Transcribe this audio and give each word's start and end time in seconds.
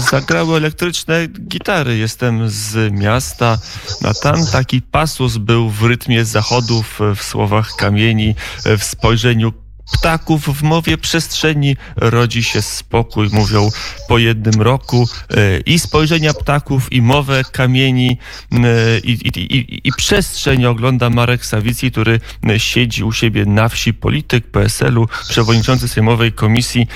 zagrały 0.00 0.56
elektryczne 0.56 1.26
gitary. 1.26 1.96
Jestem 1.96 2.50
z 2.50 2.92
miasta, 2.92 3.58
a 4.04 4.14
tam 4.14 4.46
taki 4.52 4.82
pasus 4.82 5.36
był 5.36 5.70
w 5.70 5.82
rytmie 5.82 6.24
zachodów, 6.24 7.00
w 7.16 7.22
słowach 7.22 7.70
kamieni, 7.76 8.34
w 8.78 8.84
spojrzeniu 8.84 9.52
ptaków 9.92 10.58
w 10.58 10.62
mowie 10.62 10.98
przestrzeni 10.98 11.76
rodzi 11.96 12.44
się 12.44 12.62
spokój, 12.62 13.28
mówią 13.32 13.70
po 14.08 14.18
jednym 14.18 14.62
roku. 14.62 15.08
E, 15.30 15.60
I 15.60 15.78
spojrzenia 15.78 16.34
ptaków, 16.34 16.92
i 16.92 17.02
mowę 17.02 17.42
kamieni, 17.52 18.18
e, 18.52 18.98
i, 18.98 19.10
i, 19.10 19.56
i, 19.56 19.88
i 19.88 19.92
przestrzeń 19.96 20.66
ogląda 20.66 21.10
Marek 21.10 21.46
Sawicki, 21.46 21.90
który 21.90 22.20
siedzi 22.58 23.04
u 23.04 23.12
siebie 23.12 23.46
na 23.46 23.68
wsi, 23.68 23.94
polityk 23.94 24.50
PSL-u, 24.50 25.06
przewodniczący 25.28 25.88
Sejmowej 25.88 26.32
Komisji 26.32 26.86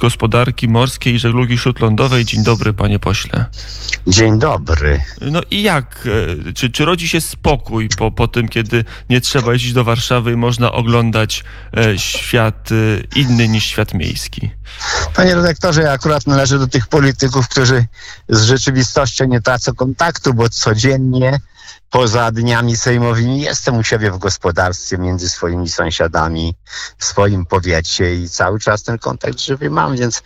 Gospodarki 0.00 0.68
Morskiej 0.68 1.14
i 1.14 1.18
Żeglugi 1.18 1.58
Śródlądowej. 1.58 2.24
Dzień 2.24 2.44
dobry, 2.44 2.72
panie 2.72 2.98
pośle. 2.98 3.46
Dzień 4.06 4.38
dobry. 4.38 5.00
No 5.20 5.40
i 5.50 5.62
jak? 5.62 6.08
E, 6.48 6.52
czy, 6.52 6.70
czy 6.70 6.84
rodzi 6.84 7.08
się 7.08 7.20
spokój 7.20 7.88
po, 7.98 8.10
po 8.10 8.28
tym, 8.28 8.48
kiedy 8.48 8.84
nie 9.10 9.20
trzeba 9.20 9.52
jeździć 9.52 9.72
do 9.72 9.84
Warszawy 9.84 10.32
i 10.32 10.36
można 10.36 10.72
oglądać 10.82 11.44
e, 11.76 11.98
świat 11.98 12.68
e, 12.72 12.74
inny 13.20 13.48
niż 13.48 13.64
świat 13.64 13.94
miejski? 13.94 14.50
Panie 15.14 15.34
redaktorze, 15.34 15.82
ja 15.82 15.92
akurat 15.92 16.26
należę 16.26 16.58
do 16.58 16.66
tych 16.66 16.86
polityków, 16.86 17.48
którzy 17.48 17.86
z 18.28 18.42
rzeczywistością 18.42 19.24
nie 19.24 19.40
tracą 19.40 19.74
kontaktu, 19.74 20.34
bo 20.34 20.48
codziennie 20.48 21.40
poza 21.90 22.32
dniami 22.32 22.76
sejmowymi 22.76 23.40
jestem 23.40 23.76
u 23.76 23.84
siebie 23.84 24.10
w 24.10 24.18
gospodarstwie 24.18 24.98
między 24.98 25.28
swoimi 25.28 25.68
sąsiadami, 25.68 26.54
w 26.98 27.04
swoim 27.04 27.46
powiecie 27.46 28.14
i 28.14 28.28
cały 28.28 28.60
czas 28.60 28.82
ten 28.82 28.98
kontakt 28.98 29.40
żywy 29.40 29.70
mam, 29.70 29.96
więc 29.96 30.22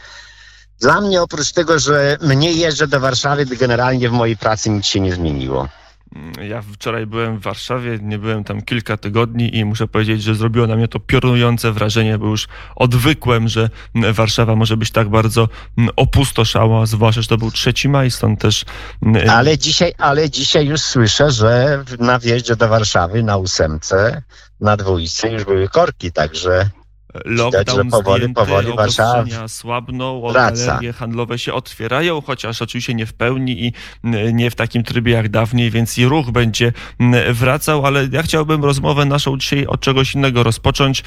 dla 0.81 1.01
mnie 1.01 1.23
oprócz 1.23 1.53
tego, 1.53 1.79
że 1.79 2.19
mniej 2.21 2.59
jeżdżę 2.59 2.87
do 2.87 3.01
Warszawy, 3.01 3.47
generalnie 3.47 4.09
w 4.09 4.13
mojej 4.13 4.37
pracy 4.37 4.71
nic 4.71 4.87
się 4.87 5.01
nie 5.01 5.15
zmieniło. 5.15 5.69
Ja 6.49 6.63
wczoraj 6.63 7.07
byłem 7.07 7.39
w 7.39 7.43
Warszawie, 7.43 7.99
nie 8.03 8.19
byłem 8.19 8.45
tam 8.45 8.63
kilka 8.63 8.97
tygodni 8.97 9.57
i 9.57 9.65
muszę 9.65 9.89
powiedzieć, 9.89 10.23
że 10.23 10.35
zrobiło 10.35 10.67
na 10.67 10.77
mnie 10.77 10.89
to 10.89 11.01
piorunujące 11.01 11.73
wrażenie, 11.73 12.19
bo 12.19 12.27
już 12.27 12.49
odwykłem, 12.77 13.49
że 13.49 13.71
Warszawa 13.95 14.57
może 14.57 14.77
być 14.77 14.91
tak 14.91 15.09
bardzo 15.09 15.49
opustoszała, 15.97 16.87
zwłaszcza, 16.87 17.23
że 17.23 17.29
to 17.29 17.39
był 17.39 17.51
3 17.51 17.89
maj, 17.89 18.11
stąd 18.11 18.41
też... 18.41 18.65
Ale 19.31 19.59
dzisiaj, 19.59 19.93
ale 19.99 20.31
dzisiaj 20.31 20.67
już 20.67 20.81
słyszę, 20.81 21.31
że 21.31 21.85
na 21.99 22.19
wjeździe 22.19 22.57
do 22.57 22.69
Warszawy 22.69 23.23
na 23.23 23.37
ósemce, 23.37 24.23
na 24.61 24.77
dwójce 24.77 25.33
już 25.33 25.45
były 25.45 25.69
korki, 25.69 26.13
także 26.13 26.71
lockdown 27.25 27.85
Widać, 27.85 27.91
powoli, 27.91 28.35
powoli 28.35 28.73
obostrzenia 28.73 29.49
słabną, 29.49 30.23
galerie 30.35 30.93
handlowe 30.93 31.39
się 31.39 31.53
otwierają, 31.53 32.21
chociaż 32.21 32.63
oczywiście 32.63 32.95
nie 32.95 33.07
w 33.07 33.13
pełni 33.13 33.65
i 33.67 33.73
nie 34.33 34.51
w 34.51 34.55
takim 34.55 34.83
trybie 34.83 35.13
jak 35.13 35.29
dawniej, 35.29 35.71
więc 35.71 35.99
i 35.99 36.05
ruch 36.05 36.31
będzie 36.31 36.73
wracał, 37.31 37.87
ale 37.87 38.09
ja 38.13 38.23
chciałbym 38.23 38.65
rozmowę 38.65 39.05
naszą 39.05 39.39
dzisiaj 39.39 39.67
od 39.67 39.81
czegoś 39.81 40.15
innego 40.15 40.43
rozpocząć, 40.43 41.03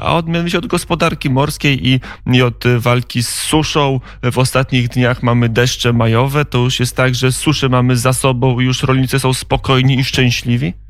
a 0.00 0.16
od, 0.16 0.28
mianowicie 0.28 0.58
od 0.58 0.66
gospodarki 0.66 1.30
morskiej 1.30 1.88
i, 1.88 2.00
i 2.26 2.42
od 2.42 2.64
walki 2.78 3.22
z 3.22 3.28
suszą. 3.28 4.00
W 4.22 4.38
ostatnich 4.38 4.88
dniach 4.88 5.22
mamy 5.22 5.48
deszcze 5.48 5.92
majowe, 5.92 6.44
to 6.44 6.58
już 6.58 6.80
jest 6.80 6.96
tak, 6.96 7.14
że 7.14 7.32
suszy 7.32 7.68
mamy 7.68 7.96
za 7.96 8.12
sobą 8.12 8.60
i 8.60 8.64
już 8.64 8.82
rolnicy 8.82 9.18
są 9.18 9.34
spokojni 9.34 9.98
i 9.98 10.04
szczęśliwi? 10.04 10.83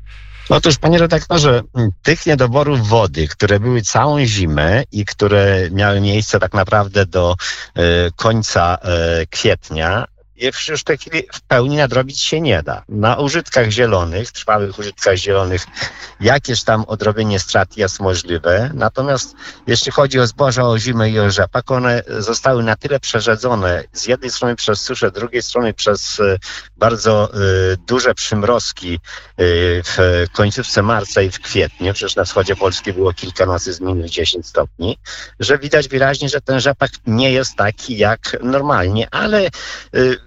Otóż, 0.49 0.77
panie 0.77 0.97
redaktorze, 0.97 1.61
tych 2.01 2.25
niedoborów 2.25 2.87
wody, 2.87 3.27
które 3.27 3.59
były 3.59 3.81
całą 3.81 4.25
zimę 4.25 4.83
i 4.91 5.05
które 5.05 5.69
miały 5.71 6.01
miejsce 6.01 6.39
tak 6.39 6.53
naprawdę 6.53 7.05
do 7.05 7.35
y, 7.77 7.81
końca 8.15 8.77
y, 9.21 9.27
kwietnia, 9.27 10.05
już 10.37 10.81
w 10.81 10.83
tej 10.83 10.97
chwili 10.97 11.23
w 11.33 11.41
pełni 11.41 11.77
nadrobić 11.77 12.21
się 12.21 12.41
nie 12.41 12.63
da. 12.63 12.83
Na 12.89 13.15
użytkach 13.15 13.69
zielonych, 13.69 14.31
trwałych 14.31 14.79
użytkach 14.79 15.15
zielonych, 15.15 15.65
jakieś 16.19 16.63
tam 16.63 16.83
odrobienie 16.87 17.39
strat 17.39 17.77
jest 17.77 17.99
możliwe. 17.99 18.71
Natomiast 18.73 19.35
jeśli 19.67 19.91
chodzi 19.91 20.19
o 20.19 20.27
zboża, 20.27 20.63
o 20.63 20.79
zimę 20.79 21.09
i 21.09 21.19
o 21.19 21.31
rzepak, 21.31 21.71
one 21.71 22.03
zostały 22.07 22.63
na 22.63 22.75
tyle 22.75 22.99
przerzedzone 22.99 23.83
z 23.93 24.05
jednej 24.07 24.31
strony 24.31 24.55
przez 24.55 24.81
suszę, 24.81 25.09
z 25.09 25.13
drugiej 25.13 25.41
strony 25.41 25.73
przez 25.73 26.19
e, 26.19 26.37
bardzo 26.77 27.31
y, 27.73 27.77
duże 27.87 28.13
przymrozki 28.13 28.93
y, 28.93 28.99
w 29.85 30.25
końcówce 30.31 30.81
marca 30.81 31.21
i 31.21 31.31
w 31.31 31.39
kwietniu, 31.39 31.93
przecież 31.93 32.15
na 32.15 32.23
wschodzie 32.23 32.55
Polski 32.55 32.93
było 32.93 33.13
kilka 33.13 33.45
nocy 33.45 33.73
z 33.73 33.81
minus 33.81 34.11
10 34.11 34.47
stopni, 34.47 34.97
że 35.39 35.57
widać 35.57 35.87
wyraźnie, 35.87 36.29
że 36.29 36.41
ten 36.41 36.59
rzepak 36.59 36.91
nie 37.07 37.31
jest 37.31 37.55
taki 37.55 37.97
jak 37.97 38.37
normalnie, 38.41 39.07
ale 39.11 39.49
y, 39.95 40.24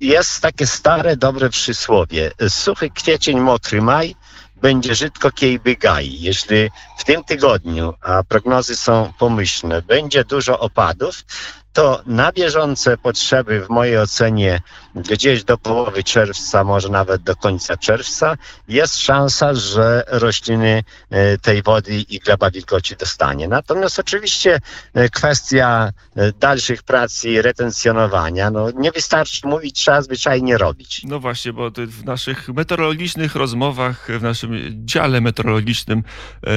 jest 0.00 0.40
takie 0.40 0.66
stare, 0.66 1.16
dobre 1.16 1.48
przysłowie. 1.48 2.30
Suchy 2.48 2.90
kwiecień, 2.90 3.40
mokry 3.40 3.82
maj, 3.82 4.14
będzie 4.56 4.94
żydko 4.94 5.30
kiejby 5.30 5.76
gaj. 5.76 6.20
Jeśli 6.20 6.70
w 6.98 7.04
tym 7.04 7.24
tygodniu, 7.24 7.94
a 8.00 8.22
prognozy 8.22 8.76
są 8.76 9.12
pomyślne, 9.18 9.82
będzie 9.82 10.24
dużo 10.24 10.58
opadów, 10.58 11.24
to 11.72 12.02
na 12.06 12.32
bieżące 12.32 12.96
potrzeby 12.96 13.60
w 13.60 13.68
mojej 13.68 13.98
ocenie 13.98 14.60
gdzieś 14.94 15.44
do 15.44 15.58
połowy 15.58 16.04
czerwca, 16.04 16.64
może 16.64 16.88
nawet 16.88 17.22
do 17.22 17.36
końca 17.36 17.76
czerwca, 17.76 18.36
jest 18.68 18.98
szansa, 18.98 19.54
że 19.54 20.04
rośliny 20.08 20.82
e, 21.10 21.38
tej 21.38 21.62
wody 21.62 22.04
i 22.08 22.18
gleba 22.18 22.50
wilgoci 22.50 22.96
dostanie. 22.96 23.48
Natomiast 23.48 23.98
oczywiście 23.98 24.60
e, 24.94 25.08
kwestia 25.08 25.92
e, 26.16 26.32
dalszych 26.32 26.82
prac 26.82 27.24
i 27.24 27.42
retencjonowania, 27.42 28.50
no 28.50 28.70
nie 28.70 28.92
wystarczy 28.92 29.46
mówić, 29.46 29.76
trzeba 29.76 30.02
zwyczajnie 30.02 30.58
robić. 30.58 31.02
No 31.04 31.20
właśnie, 31.20 31.52
bo 31.52 31.70
w 31.70 32.04
naszych 32.04 32.48
meteorologicznych 32.48 33.34
rozmowach, 33.34 34.08
w 34.18 34.22
naszym 34.22 34.52
dziale 34.86 35.20
meteorologicznym 35.20 36.02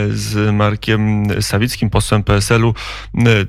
z 0.09 0.53
Markiem 0.53 1.25
Sawickim, 1.41 1.89
posłem 1.89 2.23
PSL-u, 2.23 2.73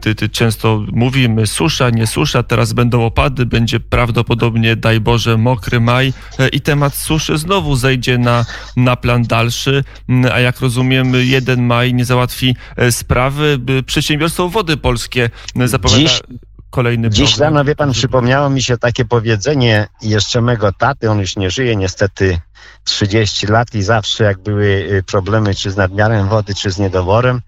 ty, 0.01 0.15
ty 0.15 0.28
często 0.28 0.84
mówimy 0.93 1.47
susza, 1.47 1.91
nie 1.91 2.06
susza, 2.06 2.43
teraz 2.43 2.72
będą 2.72 3.05
opady, 3.05 3.47
będzie 3.47 3.81
prawdopodobnie, 3.81 4.74
daj 4.77 5.01
Boże, 5.01 5.37
mokry 5.37 5.81
maj 5.81 6.12
e, 6.39 6.49
i 6.49 6.61
temat 6.61 6.95
suszy 6.95 7.39
znowu 7.39 7.77
zejdzie 7.77 8.19
na, 8.19 8.45
na 8.77 8.97
plan 8.97 9.23
dalszy, 9.23 9.85
mm, 10.09 10.33
a 10.33 10.41
jak 10.41 10.61
rozumiem, 10.61 11.12
jeden 11.15 11.62
maj 11.62 11.95
nie 11.95 12.05
załatwi 12.05 12.57
e, 12.77 12.93
sprawy. 12.93 13.59
Przedsiębiorstwo 13.87 14.49
Wody 14.49 14.77
Polskie 14.77 15.31
e, 15.61 15.69
zapowiada... 15.69 16.01
Dziś... 16.01 16.23
Kolejny 16.71 17.11
Dziś 17.11 17.39
rano, 17.39 17.65
wie 17.65 17.77
pan, 17.77 17.93
przypomniało 17.93 18.51
mi 18.51 18.63
się 18.63 18.79
takie 18.79 19.05
powiedzenie 19.05 19.87
jeszcze 20.03 20.41
mego 20.41 20.73
taty, 20.73 21.11
on 21.11 21.21
już 21.21 21.37
nie 21.37 21.51
żyje 21.51 21.77
niestety 21.77 22.39
30 22.84 23.47
lat 23.47 23.75
i 23.75 23.83
zawsze 23.83 24.25
jak 24.25 24.43
były 24.43 25.03
problemy 25.07 25.55
czy 25.55 25.71
z 25.71 25.77
nadmiarem 25.77 26.29
wody, 26.29 26.55
czy 26.55 26.71
z 26.71 26.79
niedoworem, 26.79 27.41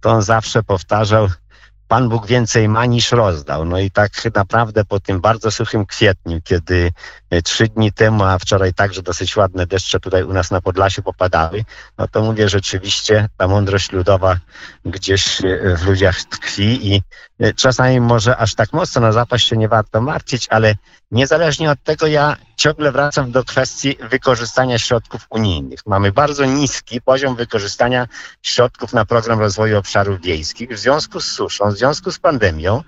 to 0.00 0.10
on 0.10 0.22
zawsze 0.22 0.62
powtarzał, 0.62 1.28
Pan 1.88 2.08
Bóg 2.08 2.26
więcej 2.26 2.68
ma 2.68 2.86
niż 2.86 3.12
rozdał. 3.12 3.64
No 3.64 3.78
i 3.78 3.90
tak 3.90 4.12
naprawdę 4.34 4.84
po 4.84 5.00
tym 5.00 5.20
bardzo 5.20 5.50
suchym 5.50 5.86
kwietniu, 5.86 6.40
kiedy 6.44 6.92
e, 7.30 7.42
trzy 7.42 7.68
dni 7.68 7.92
temu, 7.92 8.24
a 8.24 8.38
wczoraj 8.38 8.74
także 8.74 9.02
dosyć 9.02 9.36
ładne 9.36 9.66
deszcze 9.66 10.00
tutaj 10.00 10.24
u 10.24 10.32
nas 10.32 10.50
na 10.50 10.60
Podlasiu 10.60 11.02
popadały, 11.02 11.64
no 11.98 12.08
to 12.08 12.22
mówię 12.22 12.48
rzeczywiście, 12.48 13.28
ta 13.36 13.48
mądrość 13.48 13.92
ludowa 13.92 14.36
gdzieś 14.84 15.44
e, 15.44 15.76
w 15.76 15.86
ludziach 15.86 16.22
tkwi 16.22 16.94
i 16.94 17.02
e, 17.40 17.52
czasami 17.52 18.00
może 18.00 18.36
aż 18.36 18.54
tak 18.54 18.72
mocno 18.72 19.00
na 19.00 19.12
zapaść 19.12 19.48
się 19.48 19.56
nie 19.56 19.68
warto 19.68 20.00
martwić, 20.00 20.46
ale 20.50 20.74
niezależnie 21.10 21.70
od 21.70 21.82
tego 21.82 22.06
ja 22.06 22.36
ciągle 22.56 22.92
wracam 22.92 23.32
do 23.32 23.44
kwestii 23.44 23.96
wykorzystania 24.10 24.78
środków 24.78 25.26
unijnych. 25.30 25.80
Mamy 25.86 26.12
bardzo 26.12 26.44
niski 26.44 27.00
poziom 27.00 27.36
wykorzystania 27.36 28.06
środków 28.42 28.92
na 28.92 29.04
program 29.04 29.40
rozwoju 29.40 29.78
obszarów 29.78 30.20
wiejskich 30.20 30.70
w 30.70 30.78
związku 30.78 31.20
z 31.20 31.26
suszą, 31.26 31.72
w 31.74 31.78
związku 31.78 32.12
z 32.12 32.18
pandemią. 32.18 32.82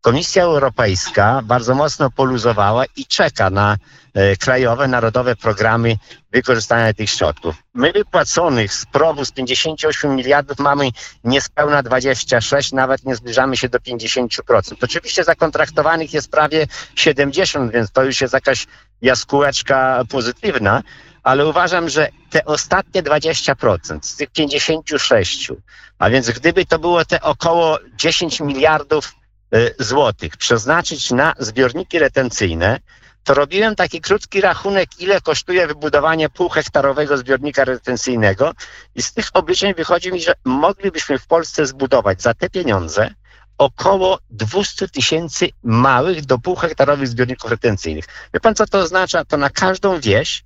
Komisja 0.00 0.42
Europejska 0.42 1.42
bardzo 1.44 1.74
mocno 1.74 2.10
poluzowała 2.10 2.84
i 2.96 3.06
czeka 3.06 3.50
na 3.50 3.76
e, 4.14 4.36
krajowe, 4.36 4.88
narodowe 4.88 5.36
programy 5.36 5.96
wykorzystania 6.32 6.94
tych 6.94 7.10
środków. 7.10 7.54
My 7.74 7.92
wypłaconych 7.92 8.74
z 8.74 8.86
prowu 8.86 9.24
z 9.24 9.32
58 9.32 10.14
miliardów 10.16 10.58
mamy 10.58 10.90
niespełna 11.24 11.82
26, 11.82 12.72
nawet 12.72 13.04
nie 13.04 13.16
zbliżamy 13.16 13.56
się 13.56 13.68
do 13.68 13.78
50%. 13.78 14.74
Oczywiście 14.82 15.24
zakontraktowanych 15.24 16.14
jest 16.14 16.30
prawie 16.30 16.66
70, 16.94 17.72
więc 17.72 17.90
to 17.90 18.04
już 18.04 18.20
jest 18.20 18.34
jakaś 18.34 18.66
jaskółeczka 19.02 20.04
pozytywna, 20.08 20.82
ale 21.22 21.46
uważam, 21.46 21.88
że 21.88 22.08
te 22.30 22.44
ostatnie 22.44 23.02
20% 23.02 23.98
z 24.02 24.16
tych 24.16 24.30
56, 24.30 25.52
a 25.98 26.10
więc 26.10 26.30
gdyby 26.30 26.66
to 26.66 26.78
było 26.78 27.04
te 27.04 27.20
około 27.20 27.78
10 27.96 28.40
miliardów 28.40 29.14
y, 29.54 29.74
złotych 29.78 30.36
przeznaczyć 30.36 31.10
na 31.10 31.34
zbiorniki 31.38 31.98
retencyjne, 31.98 32.80
to 33.24 33.34
robiłem 33.34 33.76
taki 33.76 34.00
krótki 34.00 34.40
rachunek, 34.40 34.88
ile 34.98 35.20
kosztuje 35.20 35.66
wybudowanie 35.66 36.28
półhektarowego 36.28 37.18
zbiornika 37.18 37.64
retencyjnego 37.64 38.52
i 38.94 39.02
z 39.02 39.12
tych 39.12 39.30
obliczeń 39.34 39.74
wychodzi 39.74 40.12
mi, 40.12 40.20
że 40.20 40.34
moglibyśmy 40.44 41.18
w 41.18 41.26
Polsce 41.26 41.66
zbudować 41.66 42.22
za 42.22 42.34
te 42.34 42.50
pieniądze 42.50 43.10
około 43.58 44.18
200 44.30 44.88
tysięcy 44.88 45.48
małych 45.62 46.26
do 46.26 46.38
półhektarowych 46.38 47.08
zbiorników 47.08 47.50
retencyjnych. 47.50 48.04
Wie 48.34 48.40
pan, 48.40 48.54
co 48.54 48.66
to 48.66 48.78
oznacza? 48.78 49.24
To 49.24 49.36
na 49.36 49.50
każdą 49.50 50.00
wieś 50.00 50.44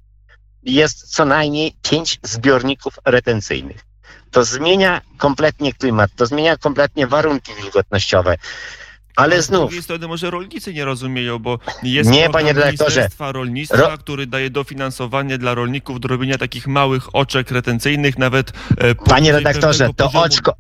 jest 0.62 1.14
co 1.14 1.24
najmniej 1.24 1.74
pięć 1.82 2.18
zbiorników 2.22 2.98
retencyjnych. 3.04 3.84
To 4.30 4.44
zmienia 4.44 5.00
kompletnie 5.18 5.72
klimat, 5.72 6.10
to 6.16 6.26
zmienia 6.26 6.56
kompletnie 6.56 7.06
warunki 7.06 7.52
wilgotnościowe. 7.54 8.36
Ale 9.16 9.42
znów. 9.42 9.60
Z 9.60 9.68
drugiej 9.68 9.82
strony 9.82 10.08
może 10.08 10.30
rolnicy 10.30 10.74
nie 10.74 10.84
rozumieją, 10.84 11.38
bo 11.38 11.58
jest 11.82 12.10
nie, 12.10 12.30
panie. 12.30 12.54
Ministerstwa 12.54 13.32
Rolnictwa, 13.32 13.76
Ro... 13.76 13.98
który 13.98 14.26
daje 14.26 14.50
dofinansowanie 14.50 15.38
dla 15.38 15.54
rolników 15.54 16.00
do 16.00 16.08
robienia 16.08 16.38
takich 16.38 16.66
małych 16.66 17.14
oczek 17.14 17.50
retencyjnych, 17.50 18.18
nawet. 18.18 18.52
E, 18.78 18.94
panie 18.94 19.32
redaktorze, 19.32 19.88
to 19.96 20.04
poziomu... 20.04 20.24
oczko. 20.24 20.54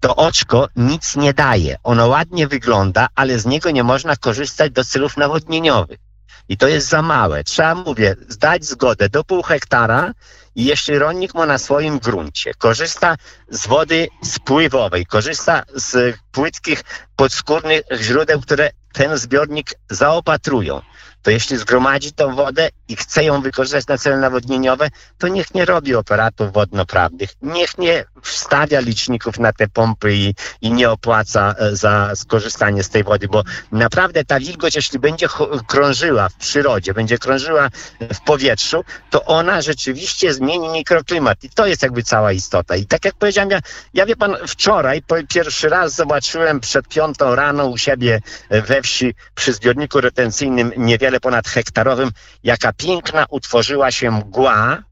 To 0.00 0.16
oczko 0.16 0.68
nic 0.76 1.16
nie 1.16 1.34
daje. 1.34 1.76
Ono 1.82 2.06
ładnie 2.06 2.48
wygląda, 2.48 3.08
ale 3.14 3.38
z 3.38 3.46
niego 3.46 3.70
nie 3.70 3.82
można 3.82 4.16
korzystać 4.16 4.72
do 4.72 4.84
celów 4.84 5.16
nawodnieniowych. 5.16 5.98
I 6.48 6.56
to 6.56 6.68
jest 6.68 6.88
za 6.88 7.02
małe. 7.02 7.44
Trzeba, 7.44 7.74
mówię, 7.74 8.16
zdać 8.28 8.64
zgodę 8.64 9.08
do 9.08 9.24
pół 9.24 9.42
hektara 9.42 10.12
i 10.54 10.64
jeśli 10.64 10.98
rolnik 10.98 11.34
ma 11.34 11.46
na 11.46 11.58
swoim 11.58 11.98
gruncie, 11.98 12.54
korzysta 12.54 13.16
z 13.48 13.66
wody 13.66 14.08
spływowej, 14.24 15.06
korzysta 15.06 15.62
z 15.74 16.16
płytkich, 16.32 16.84
podskórnych 17.16 17.82
źródeł, 18.00 18.40
które 18.40 18.70
ten 18.92 19.18
zbiornik 19.18 19.70
zaopatrują, 19.90 20.80
to 21.22 21.30
jeśli 21.30 21.56
zgromadzi 21.56 22.12
tą 22.12 22.34
wodę 22.34 22.68
i 22.88 22.96
chce 22.96 23.24
ją 23.24 23.42
wykorzystać 23.42 23.86
na 23.86 23.98
cele 23.98 24.16
nawodnieniowe, 24.16 24.88
to 25.18 25.28
niech 25.28 25.54
nie 25.54 25.64
robi 25.64 25.94
operatów 25.94 26.52
wodnoprawnych, 26.52 27.30
niech 27.42 27.78
nie 27.78 28.04
wstawia 28.22 28.80
liczników 28.80 29.38
na 29.38 29.52
te 29.52 29.68
pompy 29.68 30.14
i, 30.14 30.34
i 30.60 30.72
nie 30.72 30.90
opłaca 30.90 31.54
e, 31.58 31.76
za 31.76 32.16
skorzystanie 32.16 32.82
z 32.82 32.88
tej 32.88 33.04
wody, 33.04 33.28
bo 33.28 33.42
naprawdę 33.72 34.24
ta 34.24 34.40
wilgoć, 34.40 34.76
jeśli 34.76 34.98
będzie 34.98 35.26
krążyła 35.66 36.28
w 36.28 36.34
przyrodzie, 36.34 36.94
będzie 36.94 37.18
krążyła 37.18 37.68
w 38.14 38.20
powietrzu, 38.20 38.84
to 39.10 39.24
ona 39.24 39.62
rzeczywiście 39.62 40.34
zmieni 40.34 40.68
mikroklimat 40.68 41.44
i 41.44 41.50
to 41.50 41.66
jest 41.66 41.82
jakby 41.82 42.02
cała 42.02 42.32
istota. 42.32 42.76
I 42.76 42.86
tak 42.86 43.04
jak 43.04 43.14
powiedziałem, 43.14 43.50
ja, 43.50 43.60
ja 43.94 44.06
wie 44.06 44.16
pan, 44.16 44.36
wczoraj 44.46 45.02
pierwszy 45.28 45.68
raz 45.68 45.94
zobaczyłem 45.94 46.60
przed 46.60 46.88
piątą 46.88 47.34
rano 47.34 47.66
u 47.66 47.78
siebie 47.78 48.20
we 48.50 48.82
wsi 48.82 49.14
przy 49.34 49.52
zbiorniku 49.52 50.00
retencyjnym 50.00 50.72
niewiele 50.76 51.20
ponad 51.20 51.48
hektarowym, 51.48 52.10
jaka 52.44 52.72
piękna 52.72 53.26
utworzyła 53.30 53.90
się 53.90 54.10
mgła, 54.10 54.82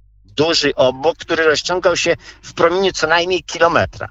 duży 0.41 0.75
obok, 0.75 1.17
który 1.19 1.45
rozciągał 1.45 1.97
się 1.97 2.17
w 2.43 2.53
promieniu 2.53 2.93
co 2.93 3.07
najmniej 3.07 3.43
kilometra. 3.43 4.09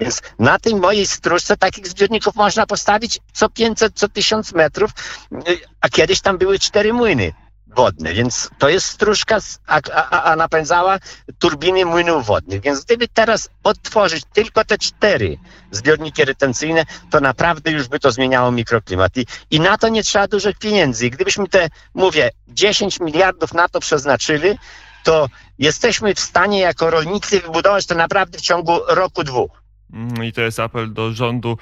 Więc 0.00 0.22
na 0.38 0.58
tej 0.58 0.74
mojej 0.74 1.06
stróżce 1.06 1.56
takich 1.56 1.88
zbiorników 1.88 2.34
można 2.34 2.66
postawić 2.66 3.18
co 3.32 3.48
500, 3.48 3.94
co 3.94 4.08
1000 4.08 4.52
metrów, 4.52 4.90
a 5.80 5.88
kiedyś 5.88 6.20
tam 6.20 6.38
były 6.38 6.58
cztery 6.58 6.92
młyny 6.92 7.32
wodne, 7.66 8.14
więc 8.14 8.50
to 8.58 8.68
jest 8.68 8.86
stróżka, 8.86 9.38
a, 9.66 9.80
a, 9.92 10.22
a 10.22 10.36
napędzała 10.36 10.98
turbiny 11.38 11.84
młynów 11.84 12.26
wodnych. 12.26 12.60
Więc 12.60 12.84
gdyby 12.84 13.08
teraz 13.08 13.48
odtworzyć 13.64 14.24
tylko 14.32 14.64
te 14.64 14.78
cztery 14.78 15.38
zbiorniki 15.70 16.24
retencyjne, 16.24 16.84
to 17.10 17.20
naprawdę 17.20 17.70
już 17.70 17.88
by 17.88 18.00
to 18.00 18.12
zmieniało 18.12 18.52
mikroklimat. 18.52 19.16
I, 19.16 19.26
i 19.50 19.60
na 19.60 19.78
to 19.78 19.88
nie 19.88 20.02
trzeba 20.02 20.28
dużych 20.28 20.58
pieniędzy. 20.58 21.06
I 21.06 21.10
gdybyśmy 21.10 21.48
te, 21.48 21.68
mówię, 21.94 22.30
10 22.48 23.00
miliardów 23.00 23.54
na 23.54 23.68
to 23.68 23.80
przeznaczyli, 23.80 24.58
to 25.04 25.28
jesteśmy 25.58 26.14
w 26.14 26.20
stanie 26.20 26.60
jako 26.60 26.90
rolnicy 26.90 27.40
wybudować 27.40 27.86
to 27.86 27.94
naprawdę 27.94 28.38
w 28.38 28.40
ciągu 28.40 28.78
roku, 28.88 29.24
dwóch. 29.24 29.62
Mm, 29.92 30.24
I 30.24 30.32
to 30.32 30.40
jest 30.40 30.60
apel 30.60 30.92
do 30.92 31.12
rządu, 31.12 31.58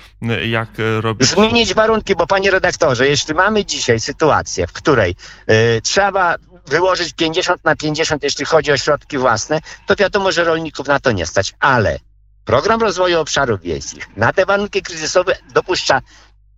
jak 0.46 0.68
robić. 1.00 1.28
Zmienić 1.28 1.74
warunki, 1.74 2.16
bo 2.16 2.26
panie 2.26 2.50
redaktorze, 2.50 3.08
jeśli 3.08 3.34
mamy 3.34 3.64
dzisiaj 3.64 4.00
sytuację, 4.00 4.66
w 4.66 4.72
której 4.72 5.14
y, 5.50 5.80
trzeba 5.82 6.34
wyłożyć 6.66 7.12
50 7.12 7.64
na 7.64 7.76
50, 7.76 8.22
jeśli 8.22 8.44
chodzi 8.44 8.72
o 8.72 8.76
środki 8.76 9.18
własne, 9.18 9.60
to 9.86 9.96
wiadomo, 9.96 10.32
że 10.32 10.44
rolników 10.44 10.86
na 10.86 11.00
to 11.00 11.12
nie 11.12 11.26
stać, 11.26 11.54
ale 11.60 11.98
program 12.44 12.80
rozwoju 12.80 13.20
obszarów 13.20 13.60
wiejskich 13.60 14.16
na 14.16 14.32
te 14.32 14.46
warunki 14.46 14.82
kryzysowe 14.82 15.36
dopuszcza 15.54 16.00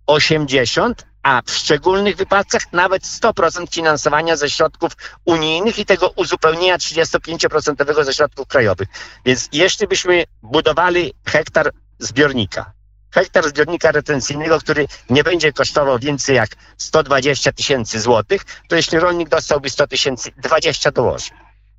80, 0.07 1.05
a 1.23 1.41
w 1.45 1.51
szczególnych 1.51 2.15
wypadkach 2.15 2.73
nawet 2.73 3.03
100% 3.03 3.73
finansowania 3.73 4.37
ze 4.37 4.49
środków 4.49 4.91
unijnych 5.25 5.79
i 5.79 5.85
tego 5.85 6.09
uzupełnienia 6.15 6.77
35% 6.77 8.03
ze 8.03 8.13
środków 8.13 8.47
krajowych. 8.47 8.87
Więc 9.25 9.49
jeśli 9.51 9.87
byśmy 9.87 10.23
budowali 10.41 11.13
hektar 11.25 11.71
zbiornika, 11.99 12.71
hektar 13.11 13.49
zbiornika 13.49 13.91
retencyjnego, 13.91 14.59
który 14.59 14.87
nie 15.09 15.23
będzie 15.23 15.53
kosztował 15.53 15.99
więcej 15.99 16.35
jak 16.35 16.49
120 16.77 17.51
tysięcy 17.51 17.99
złotych, 17.99 18.41
to 18.67 18.75
jeśli 18.75 18.99
rolnik 18.99 19.29
dostałby 19.29 19.69
100 19.69 19.87
tysięcy, 19.87 20.31
20 20.37 20.91
dołoży. 20.91 21.29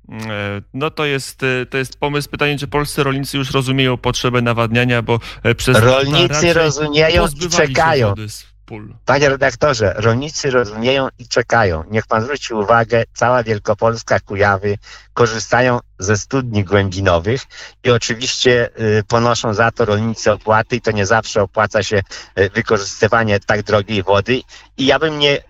E, 0.09 0.61
no 0.73 0.91
to 0.91 1.05
jest, 1.05 1.43
e, 1.43 1.65
to 1.65 1.77
jest 1.77 1.99
pomysł, 1.99 2.29
pytanie, 2.29 2.57
czy 2.57 2.67
polscy 2.67 3.03
rolnicy 3.03 3.37
już 3.37 3.51
rozumieją 3.51 3.97
potrzebę 3.97 4.41
nawadniania, 4.41 5.01
bo 5.01 5.19
e, 5.43 5.55
przez 5.55 5.77
Rolnicy 5.77 6.53
rozumieją 6.53 7.27
i 7.45 7.49
czekają. 7.49 8.13
Panie 9.05 9.29
redaktorze, 9.29 9.93
rolnicy 9.95 10.51
rozumieją 10.51 11.07
i 11.19 11.27
czekają. 11.27 11.83
Niech 11.91 12.07
pan 12.07 12.23
zwróci 12.23 12.53
uwagę, 12.53 13.03
cała 13.13 13.43
Wielkopolska, 13.43 14.19
Kujawy 14.19 14.77
korzystają 15.13 15.79
ze 15.99 16.17
studni 16.17 16.63
głębinowych 16.63 17.41
i 17.83 17.91
oczywiście 17.91 18.69
y, 18.99 19.03
ponoszą 19.07 19.53
za 19.53 19.71
to 19.71 19.85
rolnicy 19.85 20.31
opłaty 20.31 20.75
i 20.75 20.81
to 20.81 20.91
nie 20.91 21.05
zawsze 21.05 21.41
opłaca 21.41 21.83
się 21.83 22.01
y, 22.39 22.49
wykorzystywanie 22.49 23.39
tak 23.39 23.63
drogiej 23.63 24.03
wody. 24.03 24.41
I 24.77 24.85
ja 24.85 24.99
bym 24.99 25.19
nie 25.19 25.41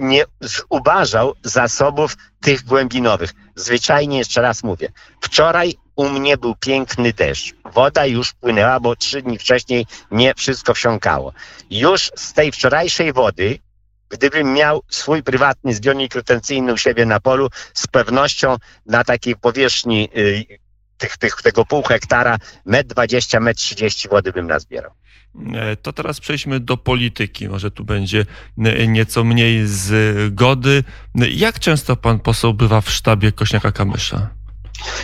nie 0.00 0.24
zubażał 0.40 1.34
zasobów 1.42 2.16
tych 2.40 2.64
głębinowych. 2.64 3.30
Zwyczajnie 3.54 4.18
jeszcze 4.18 4.42
raz 4.42 4.62
mówię. 4.62 4.92
Wczoraj 5.20 5.74
u 6.00 6.08
mnie 6.08 6.36
był 6.36 6.54
piękny 6.54 7.12
deszcz. 7.12 7.54
Woda 7.74 8.06
już 8.06 8.32
płynęła, 8.32 8.80
bo 8.80 8.96
trzy 8.96 9.22
dni 9.22 9.38
wcześniej 9.38 9.86
nie 10.10 10.34
wszystko 10.34 10.74
wsiąkało. 10.74 11.32
Już 11.70 12.10
z 12.16 12.32
tej 12.32 12.52
wczorajszej 12.52 13.12
wody, 13.12 13.58
gdybym 14.08 14.52
miał 14.52 14.82
swój 14.88 15.22
prywatny 15.22 15.74
zbiornik 15.74 16.14
retencyjny 16.14 16.72
u 16.72 16.76
siebie 16.76 17.06
na 17.06 17.20
polu, 17.20 17.48
z 17.74 17.86
pewnością 17.86 18.56
na 18.86 19.04
takiej 19.04 19.36
powierzchni 19.36 20.08
y, 20.16 20.44
tych, 20.98 21.16
tych, 21.16 21.42
tego 21.42 21.64
pół 21.64 21.82
hektara, 21.82 22.38
metr 22.64 22.88
20, 22.88 23.40
metr 23.40 23.60
30 23.60 24.08
wody 24.08 24.32
bym 24.32 24.46
nazbierał. 24.46 24.90
E, 25.54 25.76
to 25.76 25.92
teraz 25.92 26.20
przejdźmy 26.20 26.60
do 26.60 26.76
polityki. 26.76 27.48
Może 27.48 27.70
tu 27.70 27.84
będzie 27.84 28.26
e, 28.58 28.86
nieco 28.86 29.24
mniej 29.24 29.66
zgody. 29.66 30.84
Jak 31.14 31.58
często 31.58 31.96
pan 31.96 32.18
poseł 32.18 32.54
bywa 32.54 32.80
w 32.80 32.90
sztabie 32.90 33.32
Kośniaka-Kamysza? 33.32 34.39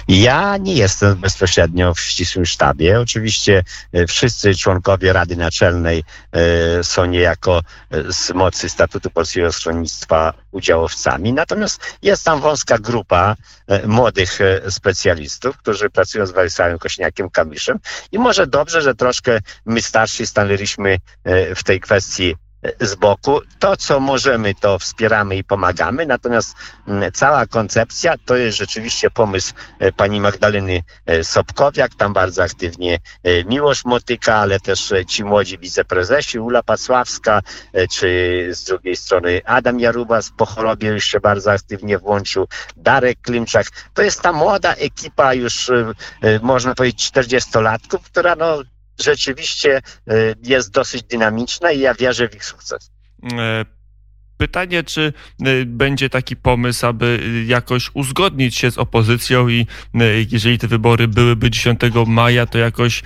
Ja 0.09 0.57
nie 0.57 0.75
jestem 0.75 1.15
bezpośrednio 1.15 1.95
w 1.95 2.01
ścisłym 2.01 2.47
sztabie. 2.47 3.01
Oczywiście 3.01 3.63
e, 3.93 4.07
wszyscy 4.07 4.55
członkowie 4.55 5.13
Rady 5.13 5.37
Naczelnej 5.37 6.05
e, 6.33 6.85
są 6.85 7.05
niejako 7.05 7.63
e, 7.91 8.13
z 8.13 8.31
mocy 8.31 8.69
statutu 8.69 9.11
Polskiego 9.11 9.53
Stronnictwa 9.53 10.35
udziałowcami. 10.51 11.33
Natomiast 11.33 11.81
jest 12.03 12.25
tam 12.25 12.41
wąska 12.41 12.79
grupa 12.79 13.37
młodych 13.87 14.39
specjalistów, 14.71 15.57
którzy 15.57 15.91
pracują 15.91 16.27
z 16.27 16.33
Władysławem 16.33 16.79
Kośniakiem 16.79 17.31
Kamiszem 17.31 17.79
i 18.13 18.19
może 18.19 18.47
dobrze, 18.47 18.83
że 18.83 18.95
troszkę 18.95 19.39
my 19.65 19.83
starsi 19.83 20.27
stanęliśmy 20.27 20.99
w 21.57 21.65
tej 21.65 21.81
kwestii 21.81 22.37
z 22.81 22.95
boku. 22.95 23.41
To, 23.59 23.77
co 23.77 24.01
możemy, 24.01 24.55
to 24.55 24.79
wspieramy 24.79 25.37
i 25.37 25.45
pomagamy, 25.45 26.07
natomiast 26.07 26.55
mm, 26.89 27.13
cała 27.13 27.47
koncepcja 27.47 28.15
to 28.25 28.37
jest 28.37 28.59
rzeczywiście 28.59 29.11
pomysł 29.11 29.55
e, 29.79 29.93
pani 29.93 30.21
Magdaleny 30.21 30.83
e, 31.07 31.25
Sobkowiak, 31.25 31.95
tam 31.95 32.13
bardzo 32.13 32.43
aktywnie 32.43 32.99
e, 33.23 33.45
Miłosz 33.45 33.85
Motyka, 33.85 34.35
ale 34.35 34.61
też 34.61 34.93
ci 35.09 35.25
młodzi 35.25 35.59
wiceprezesi, 35.59 36.39
Ula 36.39 36.63
Pacławska, 36.63 37.43
czy 37.91 38.09
z 38.51 38.65
drugiej 38.65 38.97
strony 38.97 39.41
Adam 39.45 39.81
Jarubas 39.81 40.31
po 40.37 40.47
chorobie 40.47 40.89
już 40.89 41.05
się 41.05 41.21
bardzo 41.21 41.53
aktywnie 41.53 41.99
włączył, 41.99 42.49
Darek 42.77 43.19
Klimczak. 43.23 43.67
To 43.95 44.03
jest 44.03 44.23
ta 44.23 44.33
młoda 44.33 44.75
ekipa 44.75 45.35
już, 45.35 45.71
można 46.43 46.75
powiedzieć, 46.75 47.11
40-latków, 47.13 47.99
która 48.03 48.37
no, 48.37 48.63
rzeczywiście 49.01 49.77
e, 49.77 50.13
jest 50.43 50.71
dosyć 50.71 51.03
dynamiczna 51.03 51.73
i 51.73 51.81
ja 51.81 51.95
wierzę 51.95 52.29
w 52.29 52.35
ich 52.35 52.45
sukces. 52.45 52.91
E, 53.33 53.65
pytanie, 54.37 54.85
czy 54.85 55.13
e, 55.41 55.65
będzie 55.65 56.11
taki 56.11 56.37
pomysł, 56.37 56.87
aby 56.87 57.21
jakoś 57.47 57.91
uzgodnić 57.95 58.57
się 58.57 58.71
z 58.71 58.79
opozycją 58.79 59.49
i 59.49 59.67
jeżeli 60.31 60.59
te 60.59 60.69
wybory 60.69 61.09
byłyby 61.09 61.51
10 61.51 61.81
maja, 62.07 62.47
to 62.47 62.59
jakoś 62.59 63.03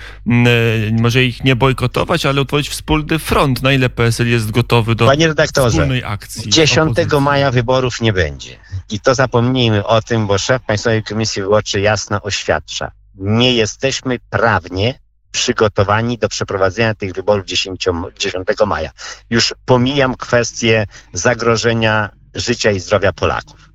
może 0.99 1.23
ich 1.23 1.43
nie 1.43 1.55
bojkotować, 1.55 2.25
ale 2.25 2.41
utworzyć 2.41 2.69
wspólny 2.69 3.19
front. 3.19 3.61
Na 3.61 3.73
ile 3.73 3.89
PSL 3.89 4.27
jest 4.27 4.51
gotowy 4.51 4.95
do 4.95 5.05
Panie 5.05 5.33
wspólnej 5.67 6.03
akcji? 6.03 6.49
10 6.49 6.91
opozycji? 6.91 7.19
maja 7.19 7.51
wyborów 7.51 8.01
nie 8.01 8.13
będzie. 8.13 8.57
I 8.89 8.99
to 8.99 9.15
zapomnijmy 9.15 9.85
o 9.85 10.01
tym, 10.01 10.27
bo 10.27 10.37
szef 10.37 10.61
Państwowej 10.61 11.03
Komisji 11.03 11.41
Wyborczej 11.41 11.83
jasno 11.83 12.21
oświadcza. 12.21 12.91
Nie 13.15 13.53
jesteśmy 13.53 14.19
prawnie 14.29 14.99
przygotowani 15.31 16.17
do 16.17 16.29
przeprowadzenia 16.29 16.95
tych 16.95 17.13
wyborów 17.13 17.45
10, 17.45 17.85
10 18.19 18.47
maja. 18.67 18.91
Już 19.29 19.53
pomijam 19.65 20.15
kwestię 20.15 20.85
zagrożenia 21.13 22.09
życia 22.35 22.71
i 22.71 22.79
zdrowia 22.79 23.13
Polaków. 23.13 23.69